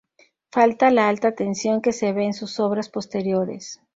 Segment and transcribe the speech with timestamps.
[0.51, 3.79] Falta la alta tensión que se ve en sus obras posteriores.